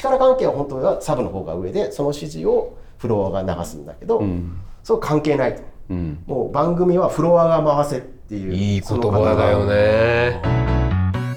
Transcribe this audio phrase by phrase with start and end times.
[0.00, 4.22] 力関係は本当はサブの方が上でその指示をフロアが流すんだけど、
[4.82, 5.62] そう関係ないと、
[6.26, 10.40] もう番組はフロアが回せっていういい言葉だよね。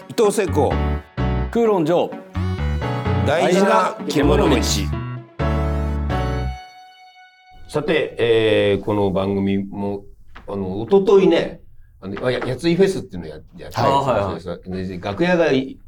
[0.10, 0.72] 伊藤聖子。
[1.52, 2.10] 空論上
[3.28, 4.56] 大事な獣道。
[7.68, 10.04] さて、えーこの番組も
[10.48, 11.62] あの一昨日ね
[12.02, 14.48] あのややついフェスっていうのをややってはいたんです。
[14.48, 14.58] よ
[14.98, 15.80] で楽屋がい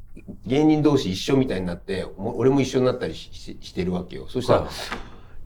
[0.45, 4.25] 芸人同士一緒みたいになっても俺も一緒になったりしししてるわけよ。
[4.29, 4.69] そしたら、はい。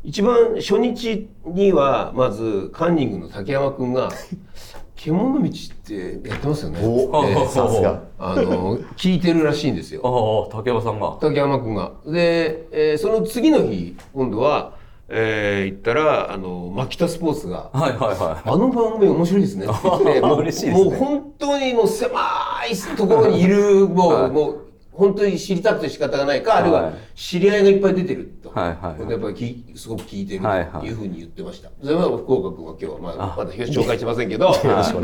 [0.04, 4.10] 一番初日にはまずカンニングの竹山くんが
[4.96, 8.04] 「獣道ってやってますよね」おってさすが。
[8.18, 10.48] あの聞いてるらしいんですよ。
[10.52, 11.18] ああ竹山さんが。
[11.20, 11.94] 竹山くんが。
[12.06, 14.79] で、えーその次の日今度は、
[15.12, 19.66] えー行ったらあのマキタスポーツがはいはいはあの番組面白いですね。
[19.66, 20.84] って言ってもう嬉しいですね。
[20.86, 22.10] もう本当にもう狭
[22.70, 24.32] いところにいるもう、はい。
[24.32, 24.69] もう
[25.00, 29.02] 本当に知りたくて仕方がないか、あるいははい知り合いがいっぱい出てると、はいはい。
[29.02, 31.70] はいやっぱりきすごく聞いてるというふうに言ってました。
[31.82, 34.54] それは福岡君は今日はまあまだ紹介しませんけど、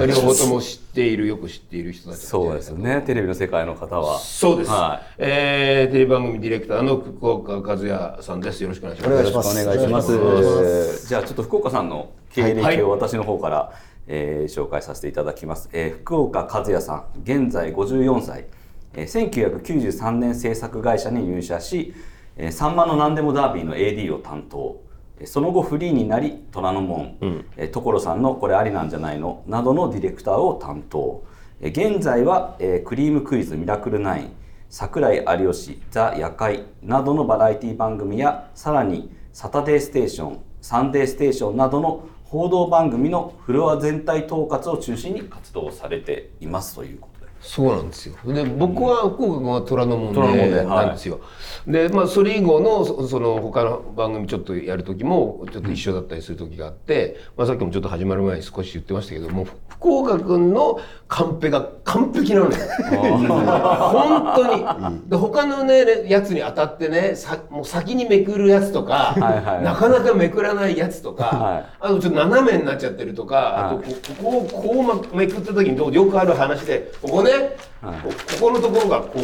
[0.06, 3.02] 両方とも知っているよく知っている人たちいそうですよね。
[3.06, 4.20] テレビの世界の方は。
[4.20, 8.62] そうです、はえーテレビ番組ディレクターの福岡和也さんです。
[8.62, 9.14] よろしくお願いします。
[9.14, 9.62] お願いします。
[9.62, 11.08] お願いします。
[11.08, 13.74] じゃあちょっと福岡さんの経歴を私の方から、
[14.08, 18.65] えー紹介させていただきます、えー福岡和也さん現在54歳、えー
[19.04, 21.94] 1993年制作会社に入社し
[22.38, 24.82] 「えーさんまの何でもダービー」の AD を担当。
[25.20, 27.16] えーその後フリーになり虎ノ門、
[27.58, 31.24] えー所さんの「これありなんじゃないの?」などのディレクターを担当。
[31.62, 34.28] えー現在は、えークリームクイズミラクル9
[34.70, 47.15] 桜井有吉ザ・夜会などのバラエティ番組やさらにサタデーステーションサンデーステーションなどの報道番組のフロア全体統括を中心に活動されていますということ。
[47.15, 47.15] で
[47.46, 48.16] そうなんですよ。
[48.26, 51.22] で僕は福岡君は虎ノ門ででなんですよ。
[51.68, 62.52] でまあそれ以後のそその他の番組ちょっとやる時もちょっと一緒だったりする時があって、まあさっきもちょっと始まる前に少し言ってましたけどもう福岡君のカンペが完璧なのよ。
[62.52, 65.10] 本当に。
[65.10, 78.02] で他のねやつに当たってねさもう先にめくるやつとか、はいはいなかなかめくらないやつとか、はいあとちょっと斜めになっちゃってるとか、あとこここをこうまめくった時にどうよくある話でここね、はい。
[78.02, 79.22] こここのところがこう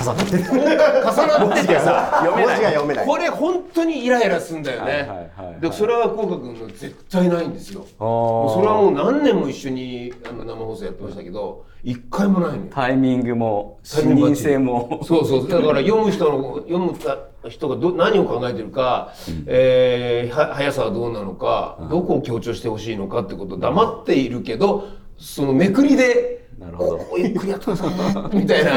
[0.00, 3.06] 重なってる重なっててさ文字が読めない。
[3.06, 7.84] これ本当にイライラすんだよね、はいはいでそれは福岡君の絶対ないんですよ。
[7.98, 12.70] それはもう何年も一緒にあの生放送やってましたけど一回もないのよ。
[12.70, 15.00] タイミングも視タイミングバッチリ認性も。
[15.04, 15.48] そうそう。
[15.48, 16.96] だから読む人の読む
[17.48, 19.12] 人がど何を考えてるか、
[19.46, 27.18] えーは速さはどうなのか、どこを強調してほしいのかってことを黙っているけどそのめくりでなるほど。
[27.18, 28.72] ゆっくりやってくださいみたいな。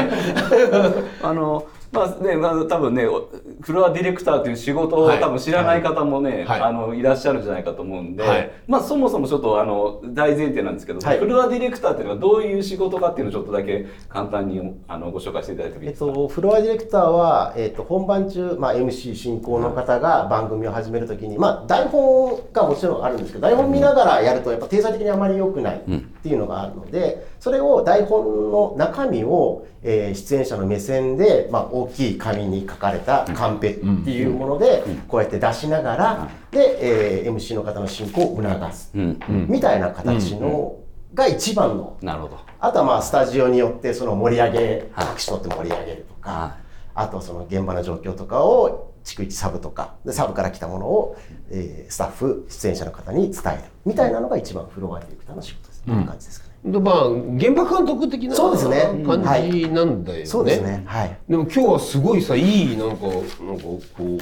[1.22, 3.30] あのまあね、まあ、多分ねお
[3.60, 5.20] フロアディレクターという仕事をはい。
[5.20, 6.60] 多分知らない方もね、はい。
[6.60, 8.50] あのいらっしゃるんじゃないかと思うんで、はい。
[8.66, 11.18] まあそもそもちょっとあの大前提なんですけど、はい。
[11.18, 38.92] フロアディレクターっていうのはどういう仕事かっていうのをちょっとだけ簡単にあのご紹介していただいてもいいえっですか、と、フロアディレクターは、えっと、本番中、まあ、MC 進行の方が番組を始めるときに、まあ、台本がもちろんあるんですけど台本見ながらやるとやっぱ定裁的にあまり良くないっていうのがあるのでそれを台本の中身を、えー出演者の目線で、まあ、大きい紙に書かれたカンペっていうものでこうやって出しながらで、えー MC の方の進行を促す。
[38.94, 39.18] うん。
[39.46, 40.76] みたいな形の
[41.12, 41.98] が一番の。
[42.00, 42.38] なるほど。
[42.60, 44.58] あとはまあスタジオによってその盛り上げ
[44.92, 45.06] はい。
[45.12, 46.64] 隠し取って盛り上げるとか、はい。
[46.94, 51.18] あとその現場の状況とかを逐一サブとかでサブから来たものを、
[51.50, 53.62] えースタッフ出演者の方に伝える。
[53.84, 59.04] みたいなのが一番フロアディレクターの仕事です、こんな感じですまあ現場監督的なそうですね。
[59.06, 60.26] 感じなんだよね。
[60.26, 60.82] そうですね。
[60.86, 61.18] はい。
[61.28, 64.18] でも今日はすごいさいいなんかなんかこう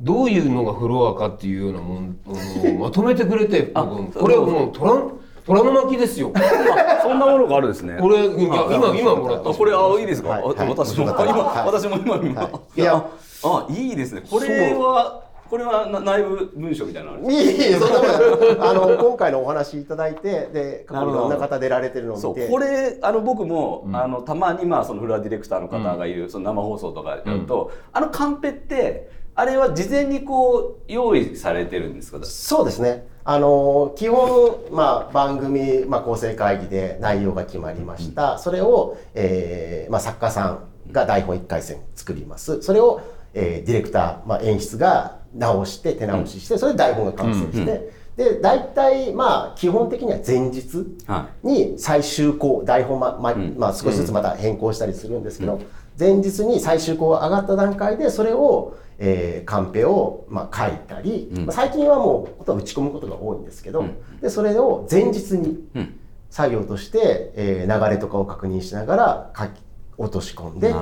[0.00, 5.02] どういうのがフロアかっていうようなものをまとめてくれてこれはもう虎
[5.44, 6.32] 虎の巻ですよ。
[6.34, 7.98] あそんなものがあるんですね。
[8.00, 9.50] これいや今今もらった。
[9.50, 10.68] あこれあいいですか、あはいはい。
[10.68, 13.04] 私も、今、はい私も今今、はいいや
[13.42, 14.22] あいいですね。
[14.30, 18.68] これはこれはな内部文書みたいなのあるいえいえそんなことない。
[18.70, 22.48] あの今回のお話いただいてで過去にいろんな方出られてるのを見て。
[22.48, 32.18] これあの僕も、あのたまにまあそのフロアディレクターの方がいる、その生放送とかやると、あのカンペってあれは事前にこう用意されてるんですか？
[32.24, 33.06] そうですね。
[33.24, 38.38] あの基本、まあ、番組、まあ、構成会議で内容が決まりました。
[38.38, 42.60] それを、えーまあ、作家さんが台本1回戦作ります。
[42.60, 43.00] それを、
[43.34, 55.60] えーディレクター、まあ、演出が直して、手直しして、それで台本が完成して、で、大体、まあ、基本的には前日はに最終稿、台本ま、ままあ、少しずつまた変更したりするんですけど、
[55.98, 61.46] 前日に最終稿が上がった段階でそれを、えーカンペを、まあ、書いたり、うん。
[61.46, 63.84] まあ最近はもう打ち込むことが多いんですけど、
[64.20, 65.98] でそれを前日にうん。
[66.30, 69.50] 作業として、えー流れとかを確認しながら書き
[69.98, 70.72] 落とし込んで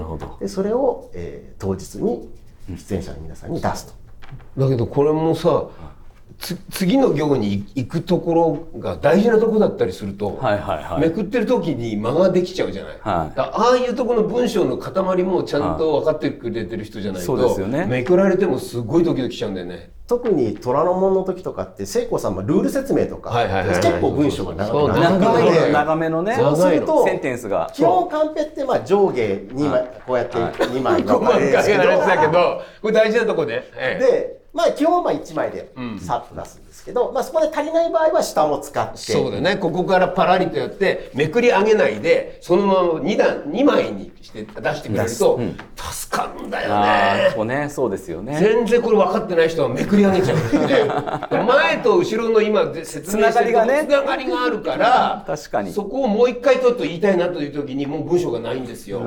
[0.40, 2.28] でそれを、えー当日に
[2.77, 3.93] 出演者の皆さんに出すと。
[4.57, 5.69] だけどこれもさ
[6.39, 11.01] つ次の行に行くところが大事なとこだったりすると、はいはいはい。
[11.01, 13.39] めくってる時に間ができちゃうじゃない、はい。
[13.39, 17.87] ああいうところの文章の塊もちゃんと分かってくれてる人じゃないと、すよね。
[17.87, 19.93] めくられてもすごいドキドキしちゃうんだよね。
[20.12, 23.31] 特に虎ノ門の時とかって聖子さんもルール説明とか、
[23.81, 27.70] 結構文章が長く長長めのねそうするとセンテンスが。
[27.73, 33.64] 基本カンペってまあ上下2枚、こうやって2枚細かい話ですけどだけどこれ大事なとこね。
[33.75, 34.05] ええ。
[34.05, 38.99] でまあ基本はまあ1枚でさっと出すんですけど、まあそこで足りない場合は下も使って。
[38.99, 39.57] そうだね。
[39.57, 45.41] ここからパラリとやってめくり上げないでそのまま2段2枚にして出してくれると
[45.77, 47.29] 助かるんだよね。
[47.31, 47.69] ここね。
[47.69, 48.39] そうですよね。
[48.39, 53.87] 全然これ分かってない人はめくり上げちゃうんで 前と後ろの今で説明してつながりがね。
[53.87, 55.73] つながりがあるから 確かに。
[55.73, 59.01] そこをもう一回ちょっと言いたいなという時にもう文章がないんですよ、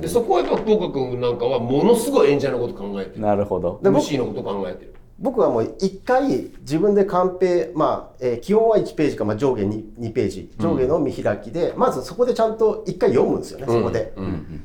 [0.00, 3.20] でそこはやっぱ福岡君なんかはものすごい演者のこと考えてる。
[3.20, 3.78] なるほど。
[3.82, 10.50] で僕 MC のこと考えてる僕はもう1回自分でカンペ、まあえー基本は1ページか、まあ、上下 2, 2ページ。
[10.58, 14.12] 上下の見開きで、まずそこでちゃんと1回読むんですよね、そこで。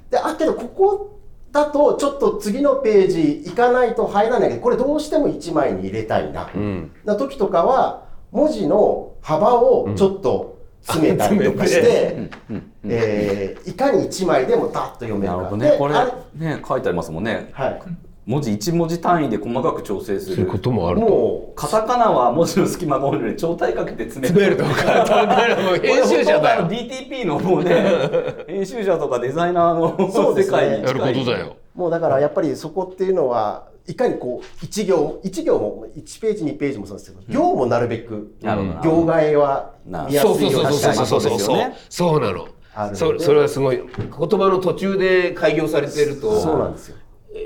[0.10, 1.20] であけどここ
[1.52, 6.50] だとちょっと次のページ行かないと入らないけどこれどうしても1枚に入れたいな、
[7.06, 12.30] な時とかは文字の幅をちょっと詰めたりとかして、
[12.84, 15.38] えーいかに1枚でもダッと読めるか。
[15.38, 15.76] なるほどね。
[15.78, 17.50] これあね書いてありますもんね。
[17.54, 17.82] はい、
[18.28, 20.46] 文字1文字単位で細かく調整する。
[20.46, 26.68] もあもカタカナは文字の隙間が多いので超体かけて詰め詰めるとか編集者だよ。
[26.68, 27.84] DTP のもうね
[28.48, 30.44] 編集者とかデザイナーのね。
[30.44, 31.56] 世界にやることだよ。
[31.74, 38.82] もうだからやっぱりそこっていうのはいかにこう1行1行も1ページ2ページもそうですけど、行もなるべくなるほどな。
[38.82, 41.32] 行替えは見やすいようそうそうそうにしたりそうそうそう。
[41.32, 41.76] そうですよね。
[41.90, 42.48] そうなの。
[42.94, 43.78] そそれはすごい。
[43.78, 43.84] 言
[44.40, 46.40] 葉の途中で開業されてると。
[46.40, 46.98] そうなんですよ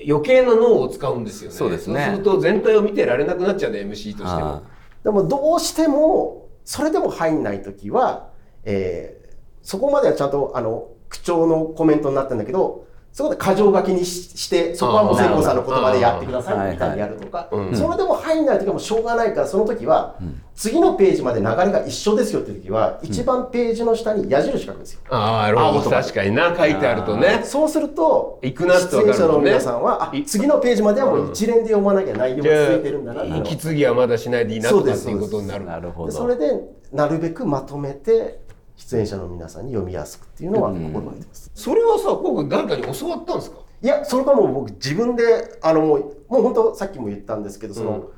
[0.08, 1.56] 余計な脳を使うんですよね。
[1.56, 2.06] そうですね。
[2.06, 4.50] そうすると全体を見てられなくなっちゃうね MC としても。
[4.50, 4.62] あ
[5.04, 8.30] でもどうしてもそれでも入んない時は、
[8.64, 9.26] えー
[9.66, 12.86] そこまではちゃんとあの口調のコメントになったんだけど
[13.16, 17.74] そこで箇条書きにししてそこはもう聖子さんの言葉でやってくださいみたいにやるとか、うん。
[17.74, 20.18] それでも入んない時はもうしょうがないからその時は、
[20.54, 25.00] 次のページまで流れが一緒ですよって時は、一番ページの下に矢印書くんですよ。
[25.10, 27.42] ああ確かにな書いてあるとね。
[27.46, 35.64] そうすると、行くなって出演者の皆さんは、あい次のページまではもう一連で読まなきゃ内容が続いてるんだな息継ぎはまだしないでいいなとかっていうことになる。
[35.64, 36.52] なるほどでそれで
[36.92, 38.44] なるべくまとめて
[38.76, 41.52] 出演者の皆さんに読みやすくっていうのは心がけてます。
[41.54, 43.58] それはさこう誰かに教わったんですか？
[43.82, 45.24] いやそれからもう僕自分で
[45.62, 48.10] あのもうもう本当さっきも言ったんですけどその、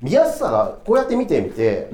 [0.00, 1.90] 見やすさがこうやって見てみて、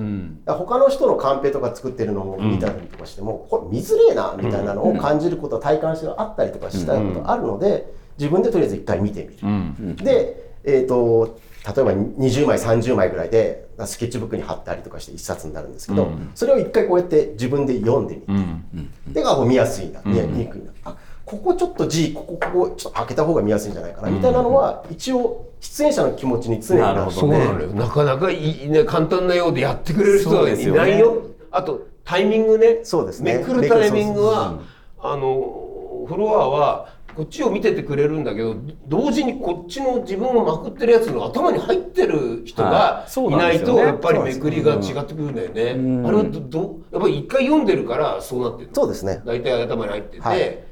[0.46, 9.96] 他の人のカンペとか作ってるのを見たりとかしても、これ見づれえなみたいなのを感じること、体感してあったりとかしたことあるので、自分でとりあえず一回見てみる。
[9.96, 18.84] で、えー、と例えば20枚30枚ぐらいでスケッチブックに貼ったりとかして一冊になるんですけど、それを一回こうやって自分で読んでみ
[19.14, 20.72] て、であこう見やすいな見にくいな。
[20.84, 27.54] あここちょっと字ここここちょっと開けた方が見やすいんじゃないかなみたいなのは一応出演者の気持ちに常になるのでなる。
[27.54, 32.80] ほどねななかなかいいね簡単なようでやってくれる人はいないよあとタイミングね。
[32.84, 33.38] そうですね。
[33.38, 34.60] めくるタイミングは
[35.00, 38.56] あのフロアはこっちを見ててくれるんだけど
[38.86, 43.30] 同時にこっちの自分をまくってるやつの頭に入ってる人がはい。
[43.30, 46.06] ないとやっぱりめくりが違ってくるんだよね。
[46.06, 48.74] あれはどどやっぱり一回読んでるからそうなってるの。
[48.74, 49.22] そうですね。
[49.24, 50.64] 大体頭に入ってて、はい。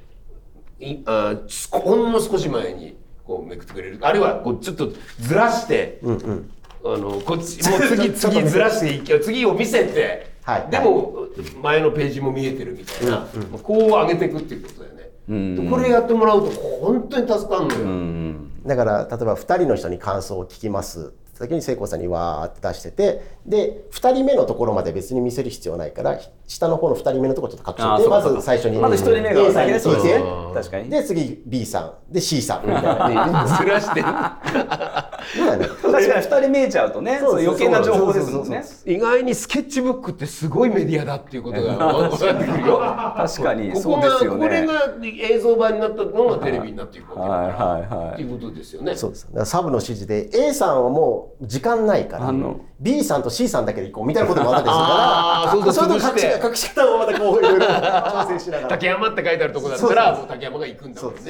[0.81, 3.99] いあすほんの少し前にこうめくってくれる。
[4.01, 6.51] あるいはこうちょっとずらして、うんうん。
[6.85, 10.67] あのこっち もう次次ずらしていけ次を見せて、はい。
[10.71, 11.27] でも
[11.63, 13.27] 前のページも見えてるみたいな、
[13.63, 14.92] こう上げていくっていうことだよね、
[15.29, 15.57] うん。
[15.57, 18.51] でこれやってもらうと本当に助かるのよ、うん。
[18.67, 30.91] だから例えば2人の人に感想を聞きます先に聖子さんにわーって出しててで2人目のところまで別に見せる必要ないから下の方の2人目のところちょっと隠してまず最初にまず一人目が A さんに聞いて先ですね確かに。
[30.91, 32.13] で次 B さん。
[32.13, 32.67] で C さん。
[32.67, 33.47] みたいな。
[33.59, 35.65] ずらして確かに
[36.05, 38.65] 2人見えちゃうとねそう余計な情報ですもんね。
[38.85, 42.79] 意外にスケッチブックってすごいメディアだっていうことが分かってくるよ。
[42.79, 44.47] 確かにここがそうですよね。
[44.47, 48.13] これが映像版になったのがテレビになっていくわけだから、はいはいはい。
[48.15, 48.95] っていうことですよね。
[48.95, 49.29] そうです。
[49.45, 52.61] サブの指示で A さんはもう時間ないからあの。
[52.81, 56.27] B さんと C さんだけで行こうみたいなこともあったりする あーそうからそうそれと潰して。
[56.27, 58.69] 隠し隠し方をまたこういろいろ 調整しながら。
[58.69, 61.21] 竹山って書いてあるとこだったらもう竹山が行くんだもんね。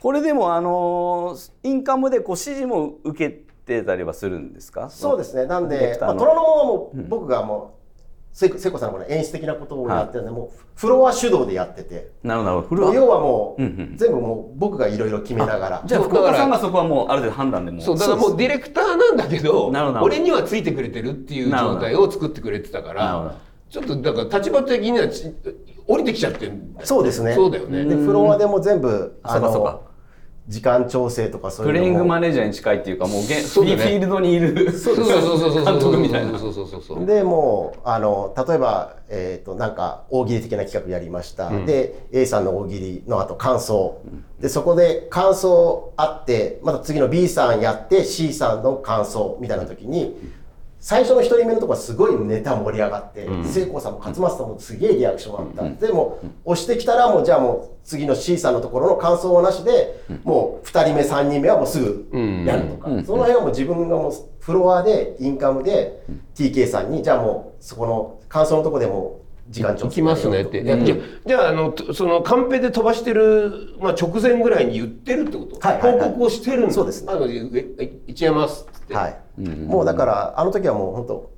[0.00, 4.88] これでもあのインカムでこう指示も受けてたりはするんですか？
[4.90, 5.46] そうですね。
[5.46, 7.83] なんで、まあ、虎ノ門はもう僕がもうせ
[8.34, 12.10] 聖子さんのこの演出的なことをやってるんで、もうフロア主導でやってて。
[12.24, 12.92] なるほどフロア。
[12.92, 13.96] 要はもう、うんうん。
[13.96, 15.82] 全部もう僕がいろいろ決めながら。
[15.86, 17.80] じゃあ福岡さんがそこはもうある程度判断でもう。
[17.80, 23.28] そうだからもうディレクターなんだけどなるほど俺にはついてくれてるっていう状態を作ってくれてたかなるほど。
[23.28, 23.36] ら
[23.70, 25.32] ちょっとだから立場的にはち
[25.86, 27.34] 降りてきちゃってるそうですね。
[27.34, 27.84] そうだよね。
[27.84, 29.70] でフロアでも全部あそうかそうか。
[29.70, 29.80] の
[30.46, 33.40] 時間調整とかそうプレイングマネージャーに近いっていうかもうゲ ね。
[33.42, 36.38] ィールドにいるそうそうそうそうそう監督みたいな。
[36.38, 44.00] そうそうそうそうでもうあの例えば、えー、となんか大喜利的な企画やりました、で A さんの大喜利の後感想、
[44.40, 50.16] でそこで感想あってまた次の B さんやって C さんの感想みたいな時に
[50.84, 62.06] 最初の1人目のとこはすごいネタ盛り上がって、聖光さんも勝松さんもすげえリアクションあった、でも押してきたらもうじゃあもう次の C さんのところの感想はなしで、もう2人目3人目はもうすぐ
[62.46, 70.84] やるとか、その辺はもう自分がもうフロアでインカムで TK さんにじゃあもうそこの感想のとこでもう時間調整行きますねって、うん。
[70.84, 76.08] じゃああのとそのカンペで飛ばしてる、まあ、直前ぐらいに言ってるってこと、はいはいはい。
[76.08, 76.72] 報告をしてるんだ。
[76.72, 77.10] そうですね。
[77.10, 77.28] あのっ
[78.14, 81.30] ちゃいますって、はい、もうだからあの時はもう本当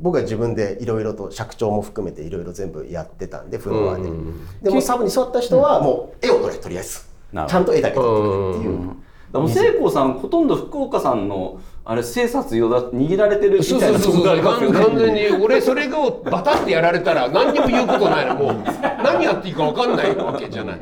[0.00, 4.08] 僕は自分でいろいろと尺調も含めていろいろ全部やってたんでフロアで、
[4.62, 7.00] でもサブに座った人はもう絵を撮れとりあえず。
[7.34, 8.96] ちゃんと絵だけ撮ってくれっていう、
[9.32, 18.26] でも聖光さんほとんど福岡さんのあれ生殺与だ握られてるみそうたいなそうそうそうとこがありますよ完全に俺それをバタってやられたら何にも言うことない。
[18.26, 18.64] のもう
[19.02, 20.80] 何やっていいか分かんないわけじゃない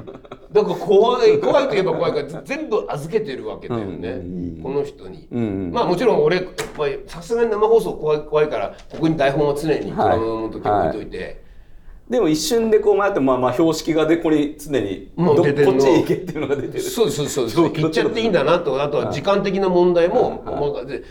[0.53, 4.21] だから怖い怖いといえば怖いから全部預けてるわけだよね、
[4.63, 11.45] この人に、んまあもちろん俺やっぱりさすがに生放送怖い怖いからここに台本は常にドラマの時置いといて、
[12.09, 15.45] でも一瞬でこう迷ってまあまあ標識がでここに常にこっ
[15.79, 16.83] ちへ行けっていうのが出てる。
[16.83, 21.05] そうそうそうそう言っちゃっていいんだなとあとは時間的な問題も、まあで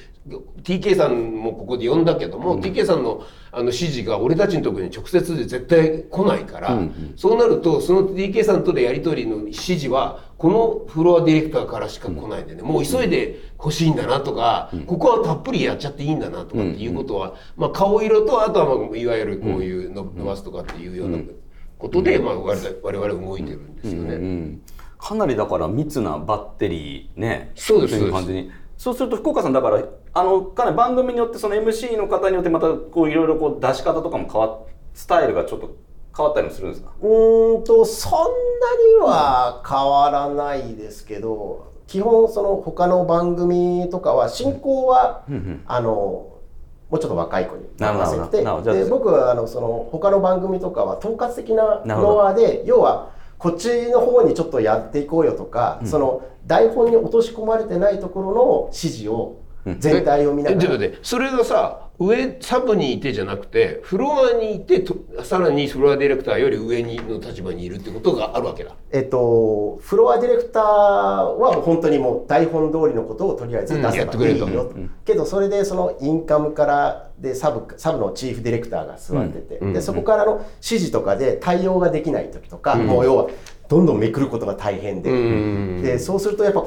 [0.63, 6.79] TK さんもここで呼んだけども、TK さんのあの指示が俺たちのところに直接で絶対来ないから、
[7.15, 21.17] そうなるとその TK さんとのやり取りの指示はこのフロアディレクターからしか来ないんでね、もう急いで欲しいんだなとか、ここはたっぷりやっちゃっていいんだなとかっていうことは、まあ、顔色とあとはまあいわゆるこういうの伸ばすとかっていうような
[21.77, 24.15] ことで、まあ、我々動いてるんですよね。
[24.15, 24.61] うん
[24.99, 27.51] かなりだから密なバッテリーね。
[27.55, 29.83] そうですという感じにそうすると福岡さんだから
[30.13, 34.59] あのかなり番組によってその MC の方によってまたこういろいろこう出し方とかも変わっ
[34.93, 35.75] スタイルがちょっと
[36.15, 36.91] 変わったりもするんですか？
[37.01, 38.31] うーんとそんなに
[39.01, 45.23] は変わらないですけど基本その他の番組とかは進行は、
[45.67, 48.43] あのもうちょっと若い子に任せて
[48.83, 53.09] で僕はあのその他の番組とかは統括的なフロアで要は
[53.39, 59.41] こっちの方にちょっとやっていこうよとか、その台本に落とし込まれてないところの指示を
[59.79, 60.61] 全体を見ながら。
[61.01, 68.73] それがさ上サブにいてじゃなくてフロアにいてとさらにフロアディレクターより上にの立場にいるってことがあるわけだ。
[68.91, 83.27] えっと、フロアディレクターは本当にもう台本通りのことをとりあえず出うんせばいいよと、けどそれでそのインカムからでサブサブのチーフディレクターが座ってて、でそこからの指示とかで対応ができない時とか、もう要は
[83.67, 86.63] どんどんめくることが大変で,、でそうするとやっぱ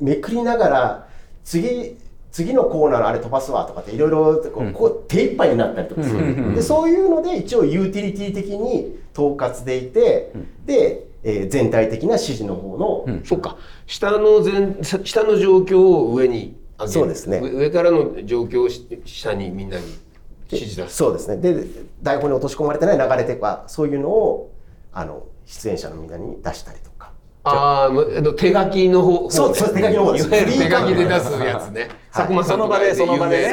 [0.00, 1.08] めくりながら
[1.44, 1.98] 次
[2.36, 4.36] 次のコーナーのあれ飛ばすわとかっていろいろ
[4.74, 10.32] こう手一杯になったりとかする、でそういうので一応ユーティリティ的に統括でいて、
[10.66, 12.76] で、えー全体的な指示の方
[13.06, 13.56] の、そっか。
[13.86, 16.90] 下の全下の状況を上に上げる。
[16.90, 17.38] そうですね。
[17.38, 19.84] 上上からの状況をし下にみんなに
[20.50, 20.96] 指示出す。
[20.96, 21.38] そうですね。
[21.38, 21.64] で
[22.02, 24.52] 台本に落とし込まれてない流れとかそういうのを
[24.92, 26.95] あの出演者のみんなに出したりとか
[27.48, 30.30] あの手書きの方そうそう手書きの方です。
[30.30, 30.38] 手
[30.70, 31.80] 書きで出すやつね。
[31.82, 31.90] はい。
[32.12, 33.52] 佐久間さその場でその場で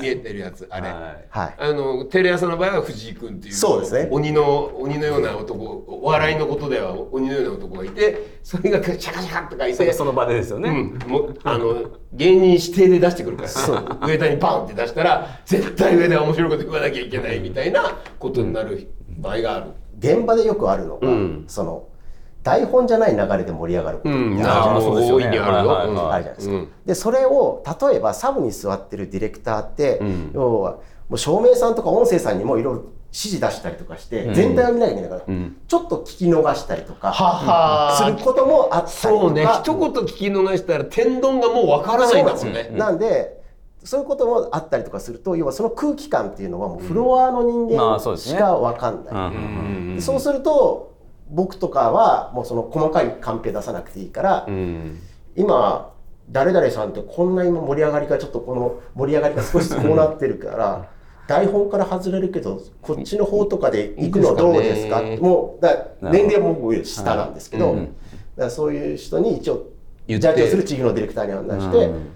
[0.00, 0.88] 見えてるやつあれ。
[0.88, 1.26] はい。
[1.30, 1.54] はい。
[1.58, 4.08] あのテレ朝の場合は藤井君っていうそうですね。
[4.10, 10.72] 鬼の鬼のような男お笑いのことでは鬼のような男がいてそれがシャカシャカって書いてその場でですよね、う
[11.06, 19.66] ん、もうあの芸人指定で出してくるから上田にバンって出したら絶対上田は面白いこと言わなきゃいけないみたいなことになる場合がある。
[19.98, 21.44] 現場でよくあるのが、うん。
[21.46, 21.89] その
[22.42, 24.14] 台本じゃない流れで盛り上がること。
[24.48, 25.26] ああそうですよね。
[25.26, 25.46] 大いにあ
[25.86, 26.54] るじゃないですか。
[26.54, 26.68] うん。
[26.86, 30.30] でそれを例えばサブに座ってるディレクターって、ん。
[30.32, 35.56] 要はもう照明さんとか音声さんにもいろいろ指示出したりとかして、全体を見なきゃいけないから、ん。
[35.66, 39.26] ちょっと聞き逃したりとかすることもあったりとか。
[39.26, 39.46] そうね。
[39.46, 42.70] 一言聞き逃したら天丼がもうわからないんだもんね。
[42.72, 43.40] なんで
[43.82, 49.28] そういうこともあったりとかすると要はその空気感っていうのはもうフロアの人まあ間しか分かんない、うんうんう
[49.92, 49.96] ん。
[49.96, 50.89] でそうすると
[51.30, 54.98] 僕とかはもうその細かいカンペ出さなくていいから、うん。
[55.36, 55.92] 今
[56.30, 60.88] 誰々さんってこんな今盛り上がりがちょっとこの盛り上がりが少しこうなってるから
[61.26, 65.02] 台本から外れるけどこっちの方とかで行くのどうですか？
[65.20, 67.76] もうだ年齢も下なんですけど、はい。
[67.76, 67.96] うん。
[68.36, 69.66] だそういう人に一応
[70.08, 72.10] ジャッジをするチームのディレクターに案内して、うん。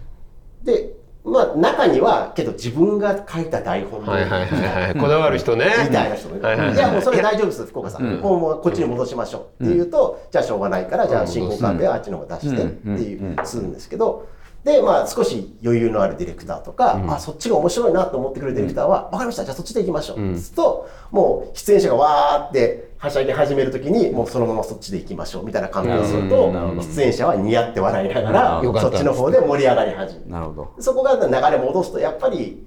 [0.64, 0.93] で
[1.24, 4.94] まあ中にはけど自分が書いた台本はいはいはいはい。
[4.94, 5.66] こだわる人ね。
[5.88, 6.78] みたいな人もいる、はいはいはいい。
[6.78, 8.20] やもうそれ大丈夫です福岡さん、うん。
[8.20, 12.98] もうもうこっちに戻しましょうって言うと、じゃあしょうがないからじゃあ進行カンペはあっちの方出してってうん。
[12.98, 14.28] いうするんですけど
[14.64, 20.38] でまあ少し余裕のあるディレクターとか、あそっちが面白いなと思ってくれるディレクターは、分かりましたじゃあそっちで行きましょう、うん。
[20.38, 30.30] するともう出演者がわーってはしゃぎ始めるときにもうそのままそっちで行きましょうみたいなカンペをすると出演者はニヤって笑いながならそっちの方で盛り上がり始める。
[30.30, 30.74] なるほど。
[30.78, 32.66] そこが流れ戻すとやっぱり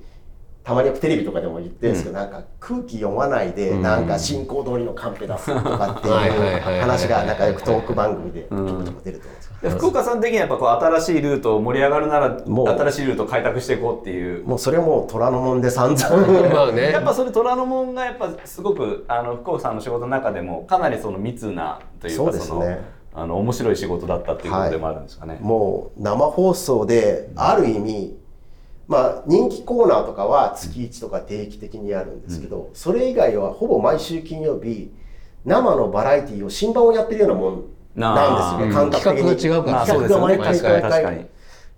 [0.67, 6.79] たまにテレビとかでも言ってるんですけど、なんか空気読まないで、なんか進行通りのカンペ出すとかってはいはいはいいうはい。
[6.81, 10.67] 話が仲良くトーク番組でちょこちょこ出ると思うんです福岡さん的にはやっぱこう
[10.99, 14.45] 新しいルートを盛り上がるならもう新しいルートを開拓していこうっていう。
[14.45, 16.27] もうそれもう虎ノ門で散々。
[16.53, 16.91] まあね。
[16.91, 22.97] やっぱそれ虎ノ門がやっぱすごくあの福岡さんの仕事の中でもかなりその密なというそうかそのですね。
[23.13, 25.39] あの面白い仕事だったっていうことでもあるんですかね。
[25.41, 28.17] もう生放送である意味
[28.87, 34.91] まあ人気コーナーとかは月1とか定期的にやるんですけど、それ以外はほぼ毎週金曜日
[35.45, 37.63] 生のバラエティーを新版をやってるようなもん
[37.95, 39.35] なんですよねうん感覚的に。
[39.35, 39.85] 企画が違うから。
[39.85, 41.25] 企画が毎回毎回確かに。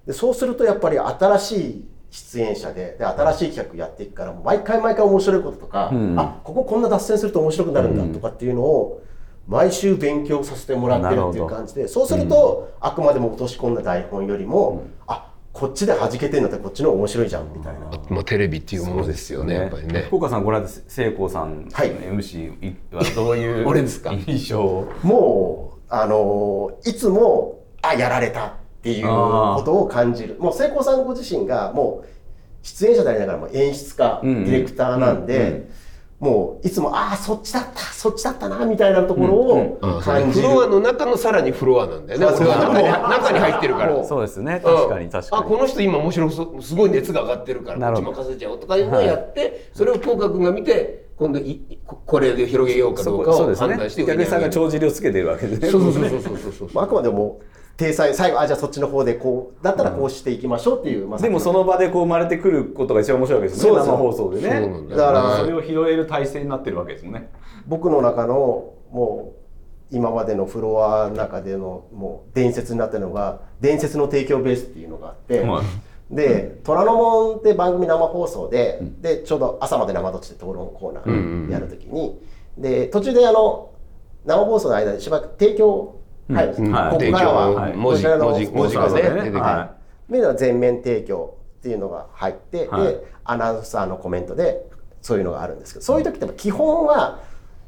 [0.07, 6.19] でそうするとやっぱり新しい出演者でで新しい企画やっていくから毎回毎回面白いこととか、うん。
[6.19, 9.01] あこここんな脱線すると面白くなるんだとかっていうのを
[9.47, 15.28] 毎週勉強させてもらってるっていう感じでそうすると、あくまでも落とし込んだ台本よりも、あ
[15.59, 17.91] こっちで弾けてんだったらこっちの面白いじゃんみたいな。
[18.09, 20.03] まあテレビっていうものですよねやっぱりね。
[20.07, 21.91] 福岡さんこの間聖光さんのはい。
[21.91, 24.13] MC はどういう 俺ですか？
[24.27, 28.51] 印象をもうあのいつもあやられたっ
[28.81, 30.37] ていうことを感じる。
[30.39, 32.07] もう聖子さんご自身がもう
[32.61, 35.69] 出演者でありながらも演出家、うんディレクターなんで、うんうん
[36.19, 42.27] もういつもああそっちだったそっちだったなみたいなところをあそうね感じる、フロアの中のさらにフロアなんだよね。
[42.27, 42.47] そうそう。
[42.47, 44.03] 俺は中に中に入ってるから。
[44.03, 45.43] そうですね確かに確かに。
[45.43, 53.69] あこの人今面白そうすごい熱が上がってるからこっち任せちゃおうとかいうのをやって、それを福岡君が見て今度いいここれで広げようかどうかをそうですね。
[53.69, 55.69] 判断してお客さんが上帳尻をつけてるわけですね。
[55.69, 57.39] そうそうそうそうそうあくまでも
[57.79, 64.49] 体裁最後あじゃあそっちの方でこうだったらこうしていきましょうっていう、まあでもその場でこう生まれてくることが一番面白いわけですよねそう生放送でね。
[64.49, 67.29] そうなんだからそれを拾える体制になってるわけですもんね。
[67.67, 75.65] 僕の中のもう今までのフロアの中でのもう伝説になってるのが伝説の提供ベースっていうのがあって、はい
[76.11, 82.19] で「虎ノ門」って番組生放送で,、でちょうど朝まで生どっちで討論コーナーやるときに、
[82.57, 83.69] で途中であの
[84.25, 85.98] 生放送の間でしばらく提供
[86.29, 86.47] はい。
[86.49, 87.73] ここからは、はい。
[87.73, 89.01] 文字文字文字がね。
[89.01, 89.75] 出てくるは
[90.07, 92.83] メインは全面提供っていうのが入って、はい。
[92.83, 94.65] でアナウンサーのコメントで
[95.01, 97.19] そういうのがあるんですけどそういう時って基本は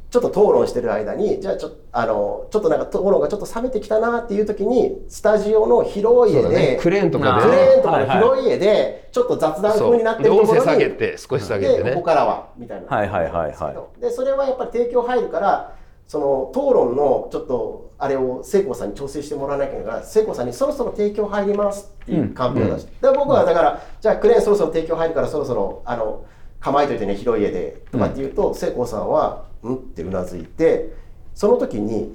[0.10, 6.80] ちょっと討論してる間にじゃあちょっとあのちょっとなんか討論がちょっと冷めてきたなっていう時にスタジオの広い家で、ね。
[6.82, 11.84] クレーンとかあでねクレーンとかの広い家でちょっと雑談風になってるところに音声下げて少し下げてね。
[11.84, 12.88] でここからはみたいな。
[12.88, 14.02] はいはいはいはい。
[14.02, 15.76] でそれはやっぱり提供入るから
[16.08, 26.26] その討論のちょっとあれを聖子さんに調整してもらわなきゃいけないから聖子さんにそろそろ提供入りますっていうカンペを出して、で僕はだから、じゃあクレーンそろそろ提供入るからそろそろあの
[26.60, 30.94] 構えといてね広い家でとかって言うと、聖子さんはうんってうなずいて
[31.36, 32.12] その時に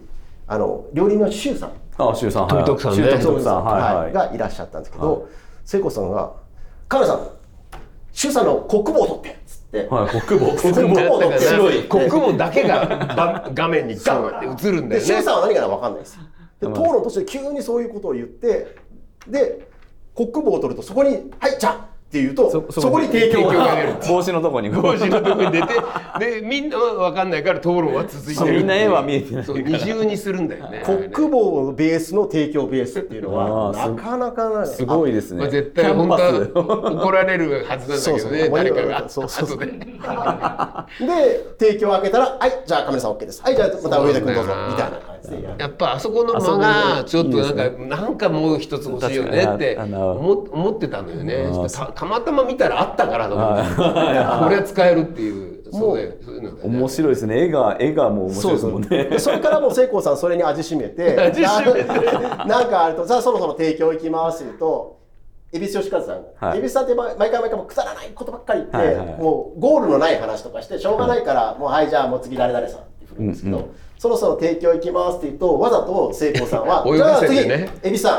[0.48, 1.72] あの料理人の周さん。
[1.98, 3.04] あ周さん富徳さんね。
[3.12, 4.12] 周徳さんはいはい。
[4.12, 5.28] がいらっしゃったんですけど、
[5.64, 6.32] 聖子さんが
[6.88, 7.28] 「カメラさん
[8.12, 9.45] 周さんのコッを取って」っつって。
[9.84, 10.56] は い国防。
[10.56, 12.86] 国国防防だから白い国門だけが
[13.16, 15.16] ば 画面にガンって映るんだで、よね。
[15.18, 16.18] 周さんは何か分かんないです。
[16.60, 18.74] で、討論として急にそういうことを言って、
[19.28, 19.68] で、
[20.14, 23.94] コック棒を取ると、そこに、はい、じゃあって言うと、そこに提供が出る。
[24.08, 24.70] 帽子のとこに。
[24.70, 29.44] 帽子のとこに出てで みんなは分かんないから討論は続いてるみんな絵は見えてない。
[29.44, 34.66] そう二重にするんだよねコック棒のベースの提供ベースっていうのは、あーなかなかない。
[34.68, 35.40] すごいですね。
[35.40, 38.50] まあ、絶対本当は怒られるはずなんだけどねそうそう。
[38.52, 39.08] 誰かが。
[39.08, 39.58] そうそうそう。
[39.58, 39.72] 後で。
[41.06, 43.42] で、提供を開けたら、はい、じゃあカメラさん OK です。
[43.42, 44.52] はい、じゃあまた上田君どうぞ。
[44.68, 45.15] みたいな感じ。
[45.15, 45.15] で
[45.58, 51.46] やっぱあそこの間がちょっとなんかなんかもう一つ欲しいよねって思思ってたのよね。
[51.52, 53.82] あたたまたま見たらあったからと思ってこ
[54.50, 56.16] れは使えるっていうそうね。
[56.62, 57.44] 面白いですね。
[57.44, 58.88] 絵が絵がもう面白いですもんね。
[58.88, 61.84] でそれからもう聖光さんそれに味しめて味しめて。
[61.84, 64.96] な なんかあると「じゃあそろそろ提供行きます」と
[65.52, 66.58] 恵比寿吉和さん、はい。
[66.58, 78.14] 恵比寿さんって毎毎回毎回もうくだらないことばっかり言って、はいはいもうゴールのない話とかしてしょうがないから、もうはいじゃあもう次誰々さんって振るんですけど、そろそろ提供行きますって言うとわざと聖子さんは じゃあ次せてね恵比寿さ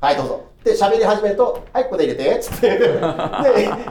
[0.00, 0.04] ん。
[0.04, 0.40] はいどうぞ。
[0.64, 2.78] で喋り始めると「はいここで入れて」っつって。
[2.78, 3.00] で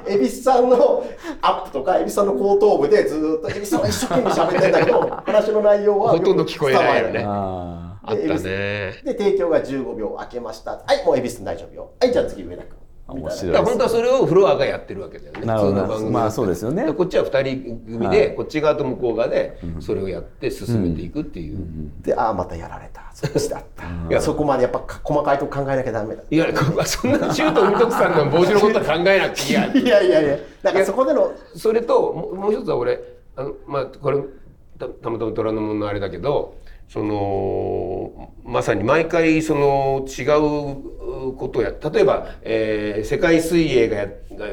[0.07, 1.03] 恵比寿さんの
[1.41, 7.23] アップとか恵比寿さんの後頭部でずーっと恵比寿さんは一生懸命喋ってんだけど話の内容はほとんど聞こえないよね。
[7.27, 8.33] ああったね。
[8.33, 10.71] で提供が15秒空けました。
[10.71, 11.91] はいもう恵比寿大丈夫よ。
[11.99, 15.45] はいじゃあ次上田君面白いだから本当はそれをフロアがやってるわけだよね。
[15.45, 15.73] なるほど。
[15.73, 16.85] 普通の番組まあそうですよね。
[16.85, 18.35] でこっちは2人組で、はい。
[18.35, 21.57] こっち側と向こう側でそれをやって進めていくっていう、
[22.01, 23.11] でああまたやられた。
[23.13, 23.85] そしてあった。
[23.85, 29.65] いやそこまでやっぱか細かいとこ考えなきゃダメだいやこそんなシュート海徳さんの帽子のことは考えなくていいや。
[29.65, 30.37] いやいやいや。
[30.63, 32.99] なんかそこでのそれともうもう一つは俺
[33.35, 34.21] あのまあこれ
[34.79, 36.55] たたまたま虎ノ門のあれだけど
[36.93, 44.07] そのまさに毎回その違うことをや例えば、えー世界水泳がや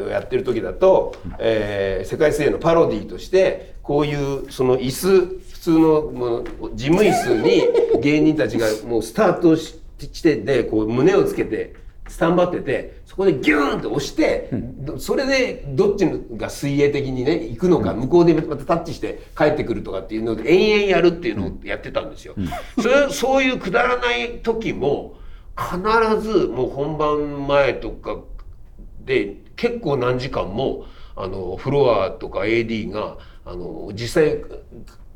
[0.09, 11.75] やってる時だと、えー世界水泳のパロディーとしてこういうその椅子普通の事務椅子に芸人たちがもうスタートし地点でこう胸をつけて
[12.09, 16.07] スタンバっててこでギューンと押して、どそれでどっち
[16.37, 22.35] が水泳的にね行くのか、向こうでまたタッチして帰ってくるとかっていうので延々やるっていうのをやってたんですよ。
[22.81, 25.19] それそういうくだらない時も
[25.55, 25.79] 必
[26.21, 28.17] ずもう本番前とか
[29.05, 34.43] で結構何時間もあのフロアとか AD があの実際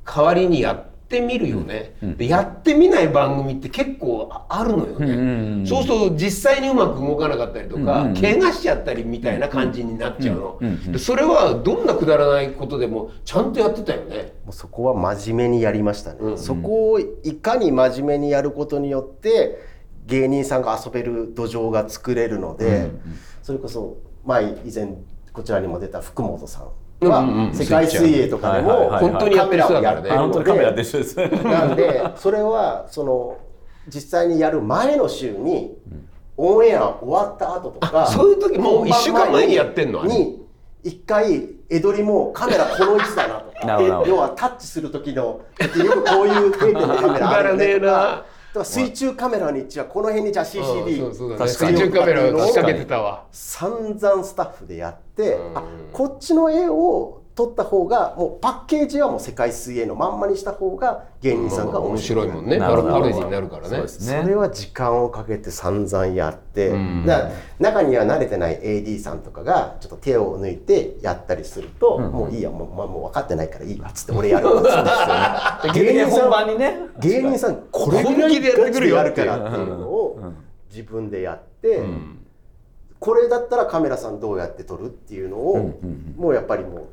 [0.04, 10.58] 代わりにやってみるよね、でやってみない番組って結構ああるのよね、そうすると実際にうまく動かなかったりとか、怪我しちゃったりみたいな感じになっちゃうの、
[10.92, 14.32] でそれはどんなくだらないことでもちゃんとやってたよね。
[14.44, 19.58] もうそこは真面目にやりましたね、そこをいかに真面目にやることによって
[20.06, 22.90] 芸人さんが遊べる土壌が作れるので、
[23.42, 24.96] それこそ前以前
[25.32, 26.68] こちらにも出た福本さん
[27.08, 30.08] は、世界水泳とかでも、本当にやってる人だからね。
[30.08, 33.38] カメラ本当にカメラと一緒ですなんでそれはその
[33.88, 35.76] 実際にやる前の週に
[36.36, 40.04] オンエア終わった後とかそういう時もう一週間前にやってんの？
[40.04, 40.42] に
[40.82, 47.86] 一回江戸りもカメラこの位置だなとか要はタッチする時のよくこういう定点のカメラあるよねとく
[48.54, 51.50] かとか水中カメラにじゃあこの辺にじゃあ CCD そうそうだね。
[51.50, 53.26] 確かに水中カメラを仕掛けてたわ。
[53.32, 55.62] 散々スタッフでやってあ
[55.92, 62.28] こっちの絵を撮った方がもうパッケージはもう世界水泳のまんまにした方が芸人さんが面面白い。
[62.28, 63.68] もんねパロディになるからね。
[63.70, 67.04] そうですそれは時間をかけて散々やって、ん。
[67.04, 76.78] だ中には慣れてない AD さんとかがちょっと手を抜いてやったりすると、もういいやもう,、まあ、もう分かってないからいいわっつって俺やるわっつって芸人さん本番にね。
[77.00, 80.20] 芸人さんこれぐらいでやってくるよガチでやるからっていうのを
[80.70, 81.82] 自分でやって、
[83.00, 85.80] これだったらカメラさんどうやって撮るっていうのを、
[86.16, 86.88] もうやっぱりもう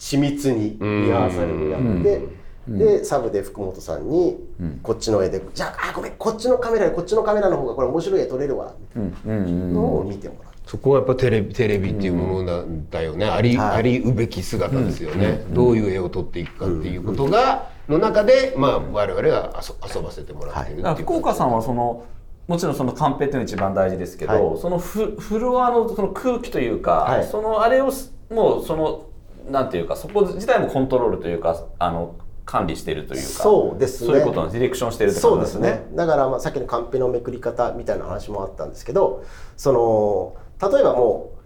[0.00, 4.38] 緻密にリハーサルをやって、でサブで福本さんに
[4.82, 10.50] こっちの絵で「じゃああごめんこっちのカメラでこっちのカメラの方がこれ面白い絵撮れるわ」みたいなのを見てもらう。
[10.66, 13.26] そこはやっぱテレビテレビっていうものだ,、だよね。
[13.26, 13.76] あり、はい。
[13.78, 22.04] ありうべき姿ですよね、どういう絵を撮っていくかっていうことが、の中で、まあ、我々が遊遊ばせてもらってるっていう福岡さんはその
[22.46, 24.60] もちろんそのカンペっていうのが一番大事ですけど、はい。
[24.60, 27.24] そのフフロアのその空気というか、はい。
[27.24, 29.06] そのあれをすもうその
[29.48, 34.06] なんていうかそこ自体もコントロールというかあの管理しているというかそうですね。
[34.08, 35.86] そういうことなんですディレクションしてるってことそうですね。
[35.94, 39.24] だからまあさっきのカンペのめくり方みたいな話もあったんですけど
[39.56, 41.40] その例えばもう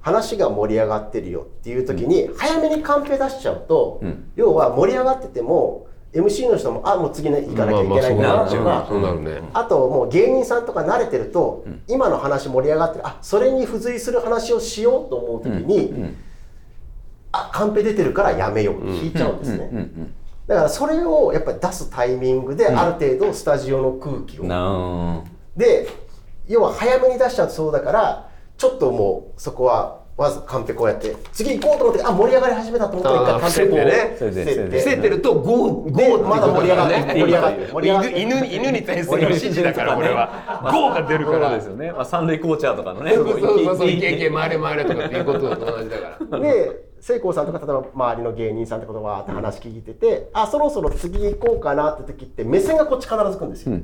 [0.00, 4.30] 話が盛り上がってるよっていう時に早めにカンペ出しちゃうと、ん。
[4.36, 8.88] 要は盛り上がってても MC の人もあもう次ね行かなきゃいけないんだなとか、
[9.52, 16.14] あともう芸人さんとか慣れてると、今の話盛り上がってるあそれに付随する話をしようと思う時に、
[17.48, 18.86] あカンペ出てるからやめよう。
[18.88, 20.14] 引いちゃうんですね、うんうん
[20.46, 25.24] だからそれをやっぱり出すタイミングである程度スタジオの空気を、な
[25.56, 25.88] で
[26.46, 34.70] 要は早めに出しちゃうとそうだからちょっともうそこはわずカンペこうやって次行こうと思ってあ盛り上がり始めたと思ったら一回カンペこう伏せてね。
[34.70, 37.06] 伏せてるとゴーゴーってでまだ盛り上がってね。
[37.06, 40.70] 盛り上がって盛り上がって犬犬犬に対する指示だからこれは。
[40.72, 41.50] ゴーが出るかそうら。
[41.56, 43.90] ですよね、まあ、三塁コーチャーとかのねそうそうそうそう。
[43.90, 46.38] いけいけ回れ回れとかっていうことと同じだから。
[46.38, 53.78] で聖光さんとか例えば周りの芸人さんってことわーって話聞いてて、あそろそろ次行こうかなって時って目線がこっち必ず来るんですよ。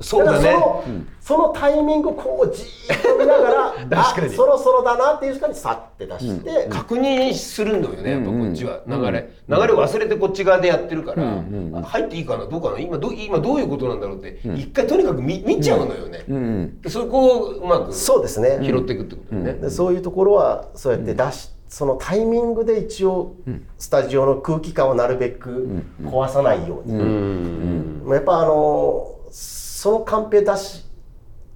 [0.00, 0.44] そうだね。
[0.44, 0.84] からその,、
[1.20, 4.32] そのタイミングをこうじーっと見ながら 確かに。
[4.32, 8.78] あそろそろだなっていう時間にさって出して、確認するのよねやっぱこっちは。
[8.86, 9.28] 流れ。
[9.48, 11.24] 流れを忘れてこっち側でやってるから。
[11.24, 12.46] あ入っていいかな？
[12.46, 12.78] どうかな？
[12.78, 16.70] 今どう今どういうことなんだろうって一回とにかく見見ちゃうのよね。
[16.80, 19.60] でそこをうまくそうですね、拾っていくってことだよね。
[19.62, 23.34] でそういうところはそうやって出し、そのタイミングで一応
[23.78, 30.84] スタジオの空気感をなるべく壊さないように、やっぱあのそのカンペ出し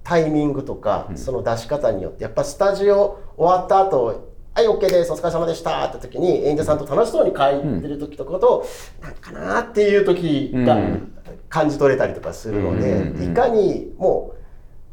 [0.03, 4.05] タイミングとか、その出し方によってやっぱスタジオ終わった後
[4.55, 8.65] はい OK ですお疲れ様でしたって時に演者さんと楽しそうに書いてる時とかと、
[9.03, 10.79] なんかなっていう時が
[11.47, 14.33] 感じ取れたりとかするので、いかにも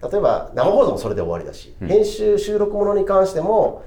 [0.02, 3.86] う例えば生放送もそれで終わりだし、編集収録ものに関しても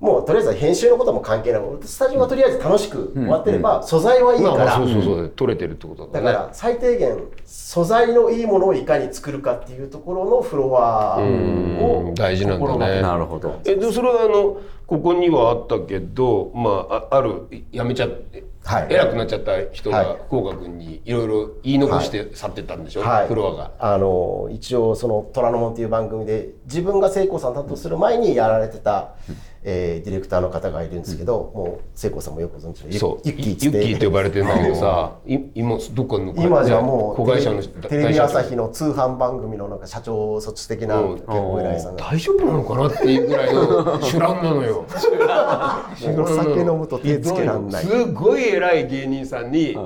[0.00, 5.28] もうとりあえず編集のことも関係ないスタジオがとりあえず楽しく終わってれば、素材はいいまあから、まあそうそうそう。
[5.30, 11.78] 取れてるってことだねだから最低限素材のいいものをいかに作るかっていうところのフロアうん。
[12.10, 13.02] を大事なんだね。
[13.02, 13.60] なるほど。
[13.64, 18.86] えでそれはあのここにはあったけどまああある辞めちゃって、はい。
[18.90, 20.04] 偉くなっちゃった人はい。
[20.06, 23.26] が福岡君にいろいろ言い残して去ってったんでしょ、はい。
[23.26, 23.72] フロアが。
[23.80, 29.14] あの一応その「虎ノ門」っていう番組で自分が聖子さん担当する前にやられてた、
[29.64, 33.28] えーディレクターの方がいるんですけど、もう聖子さんもよくご存知のゆそう。
[33.28, 35.12] ユッキーっつユッキーって呼ばれてるんだけどさ。
[35.26, 41.14] い今どっかの今じゃもう子会社のテレビ朝日の通販番組のなんか社長卒的なうん。
[41.14, 44.84] 結構偉いさんが大丈夫なのかなっていうぐらいの手乱なのよ。
[44.88, 47.84] お酒飲むと手つけらんない。
[47.84, 49.76] すごい偉い芸人さんに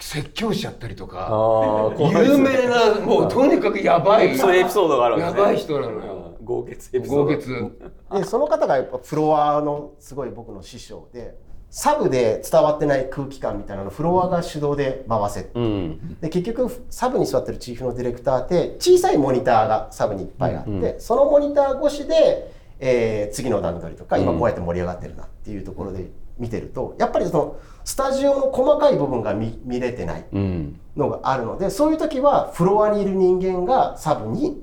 [0.00, 1.92] 説教しちゃったりとか。
[1.98, 2.50] 有ね。
[2.50, 4.36] 名なもうとにかくやばい。
[4.36, 5.40] そういうエピソードがあるわけですね。
[5.40, 6.21] やばい人なのよ。
[6.44, 7.72] 豪傑エピソード豪傑。
[8.12, 11.36] でその方がやっぱフロアのすごい僕の師匠で
[11.70, 16.18] サブで伝わってない空気感みたいなのをフロアが主導で回せ、うん。
[16.20, 30.80] で結局サブに座ってるチーフのディレクターって小さいモニターがサブにいっぱいあって、そのモニター越しで、えー次の段取りとか今こうやって盛り上がってるなっていうところで見てるとやっぱりそのスタジオの細かい部分が見見れてないうん。
[30.94, 34.62] のがあるのでそういう時はフロアにいる人間がサブに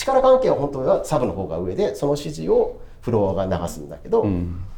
[0.00, 4.26] 力関係は本当はサブの方が上でその指示をフロアが流すんだけど、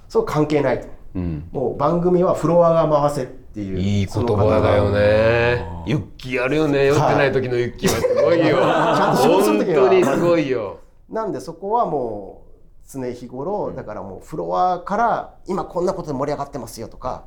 [0.08, 0.88] そう関係ないと。
[1.14, 1.48] うん。
[1.52, 5.66] もう番組はフロアが回せっていういい言葉だよね。
[5.86, 6.86] ユッキーあるよね。
[6.86, 8.56] 酔ってない時のユッキーはすごいよ。
[9.44, 10.78] 本当にすごいよ。
[11.08, 17.24] なんでそこはもう常日頃だからもうフロアから今こんなことで盛り上がってますよとか、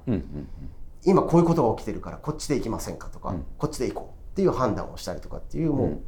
[1.05, 5.99] 今こういうことが起きてるからこっちで行きませんかとか、こっちで行こうっていう判断をしたりとかっていうもう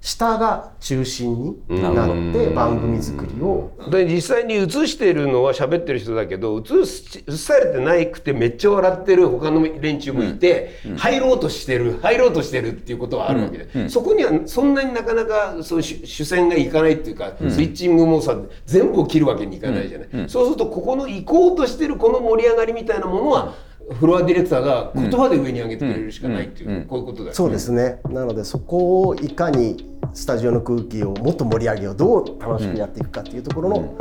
[0.00, 3.70] 下が中心になって番組作りを。
[3.90, 23.54] で実際に映してるのは喋ってる人だけど映し映されてないくてめっちゃ笑ってる他の連中もいて、入ろうとしてる入ろうとしてるっていうことはあるわけで、そこにはそんなになかなかそういう主主戦がいかないっていうか、スイッチングもさ全部を切るわけにいかないじゃない、そうするとここの行こうとしてるこの盛り上がりみたいなものは
[23.98, 27.34] フロアディレクターが言葉で上に上げてくれるしかないっていう、こういうことだよね。
[27.34, 28.00] そうですね。
[28.08, 33.94] なのでそこをいかにスタジオの空気をもっと盛り上げようどう楽しくやっていくかっていうところの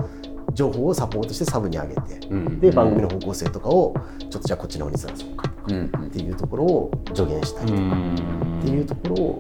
[0.54, 2.02] 情報をサポートしてサブに上げて、
[2.60, 7.98] で番組の方向性とかをちょっとじゃあこっちの方にずらそうかとかっていうところを助言したりとか
[8.60, 9.40] っていうところを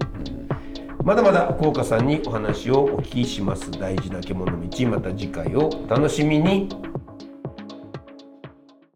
[1.04, 3.72] まだまだ福岡さんにお話をお聞きします。
[3.72, 6.70] 大事な獣道また次回をお楽しみに